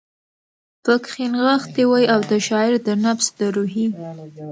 پکښې 0.83 1.25
نغښتی 1.33 1.83
وی، 1.89 2.03
او 2.13 2.19
د 2.31 2.31
شاعر 2.47 2.73
د 2.87 2.89
نفس 3.05 3.27
د 3.39 3.39
روحي 3.55 3.87